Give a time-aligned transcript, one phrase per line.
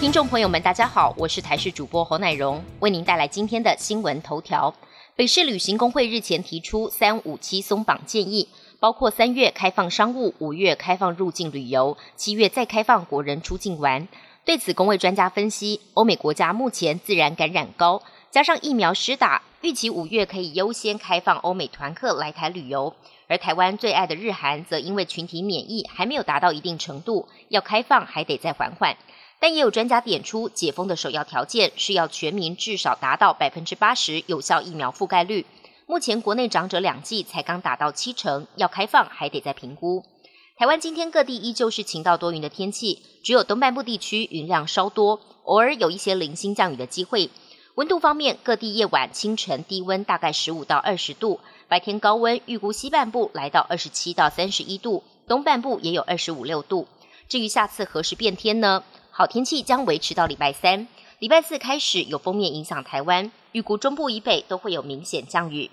[0.00, 4.72] 听众朋友们，大家好，我是台视主播侯乃荣，为您带来今天的新闻头条。
[5.16, 8.48] 北市旅行工会日前提出“三五七”松绑建议，
[8.78, 14.06] 包括三月开放商务，五月开放入境旅游，七月再开放国人出境玩。
[14.44, 22.94] 对此，工会专家分析，欧美国家目前自然感染高，加上疫苗施打，预期五月可以优先开放欧美团客来台旅游。
[23.26, 28.96] 而台湾最爱的日韩，则因为群体免疫还没有达到一定程度，要开放还得再缓缓。
[29.40, 35.46] 但也有专家点出，解封的首要条件是要全民至少达到百分之八十有效疫苗覆盖率。
[35.86, 40.04] 目前国内长者两剂才刚达到七成，要开放还得再评估。
[40.56, 47.30] 台湾今天各地依旧是晴到多云的天气，只有东半部地区云量稍多，偶尔有一些零星降雨的机会。
[47.76, 56.88] 温度方面，各地夜晚、清晨低温大概十五到二十度，白天高温预估西半部来到二十七到三十一度，东半部也有二十五六度。
[57.28, 58.82] 至于下次何时变天呢？
[59.18, 60.86] 好天气将维持到礼拜三，
[61.18, 65.68] 礼拜四开始有封面影响台湾，预估中部以北都会有明显降雨。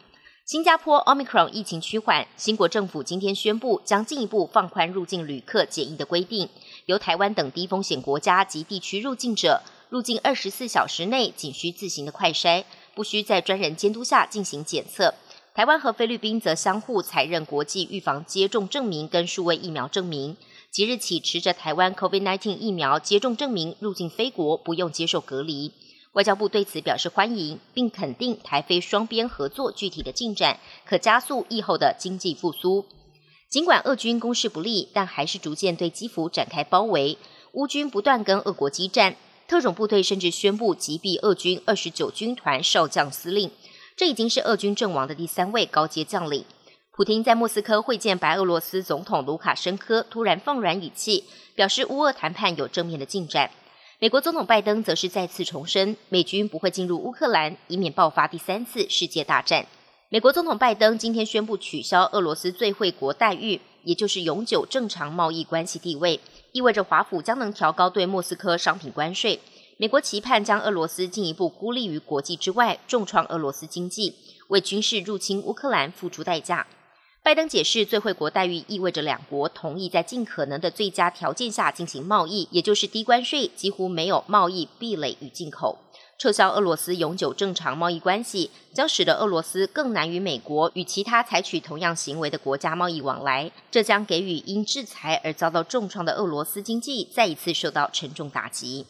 [0.45, 6.49] 新加坡 Omicron 疫情趋缓，新国政府今天宣布将进一步放宽入境旅客检疫的规定，
[6.87, 12.63] 由台湾等低风险国家及地区入境者，入境二十四小时内仅需自行的快筛，
[12.95, 15.13] 不需在专人监督下进行检测。
[15.55, 20.35] 台湾和菲律宾则相互采认国际预防接种证明跟数位疫苗证明。
[20.69, 25.71] 即日起，持着台湾 COVID-19 疫苗接种证明入境非国不用接受隔离。
[26.11, 32.85] 外交部对此表示欢迎，并肯定台非双边合作具体的进展，可加速疫后的经济复苏。
[33.47, 37.17] 尽管俄军攻势不利，但还是逐渐对基辅展开包围。
[37.53, 39.15] 乌军不断跟俄国激战，
[39.47, 43.49] 特种部队甚至宣布击毙俄军二十九军团少将司令。
[43.97, 46.43] 这已经是俄军阵亡的第三位高阶将领。
[46.91, 51.23] 普京在莫斯科会见白俄罗斯总统卢卡申科，突然放软语气，
[51.55, 53.51] 表示乌俄谈判有正面的进展。
[53.99, 59.65] 美国总统拜登则是再次重申，美军不会进入乌克兰，以免爆发第三次世界大战。
[60.09, 66.19] 美国总统拜登今天宣布取消俄罗斯最惠国待遇，也就是永久正常贸易关系地位，
[66.51, 69.39] 意味着华府将能调高对莫斯科商品关税。
[69.77, 74.15] 美国期盼将俄罗斯进一步孤立于国际之外，重创俄罗斯经济，
[74.47, 76.65] 为军事入侵乌克兰付出代价。
[77.21, 85.79] 拜登解释，最惠国待遇意味着两国同意在尽可能的最佳条件下进行贸易，也就是低关税，几乎没有贸易壁垒与进口。
[86.17, 93.51] 撤销俄罗斯永久正常贸易关系，将使得俄罗斯更难与美国与其他采取同样行为的国家贸易往来。
[93.69, 98.85] 这将给予因制裁而遭到重创的俄罗斯经济再一次受到沉重打击。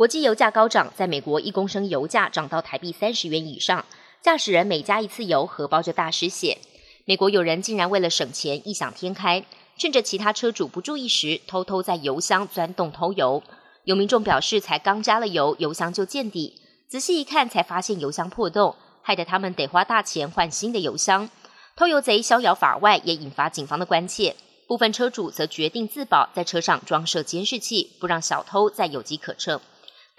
[0.00, 3.84] 国际油价高涨，在美国一公升油价涨到台币三十元以上，
[4.22, 6.56] 驾驶人每加一次油，荷包就大失血。
[7.04, 9.44] 美国有人竟然为了省钱异想天开，
[9.76, 13.42] 趁着其他车主不注意时，偷偷在油箱钻洞偷油。
[13.84, 16.54] 有民众表示，才刚加了油，油箱就见底，
[16.88, 21.28] 仔细一看才发现油箱破洞，害得他们得花大钱换新的油箱。
[21.76, 24.34] 偷油贼逍遥法外，也引发警方的关切。
[24.66, 29.60] 部分车主则决定自保，在车上装设监视器，不让小偷再有机可乘。